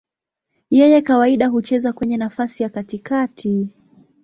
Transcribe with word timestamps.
Yeye 0.69 0.99
kawaida 1.01 1.47
hucheza 1.47 1.93
kwenye 1.93 2.17
nafasi 2.17 2.63
ya 2.63 2.69
katikati. 2.69 3.67